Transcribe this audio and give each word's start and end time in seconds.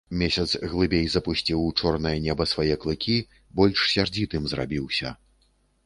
Месяц 0.19 0.45
глыбей 0.71 1.03
запусціў 1.15 1.59
у 1.67 1.67
чорнае 1.81 2.15
неба 2.25 2.49
свае 2.55 2.75
клыкі, 2.87 3.21
больш 3.61 3.87
сярдзітым 3.95 4.43
зрабіўся. 4.57 5.09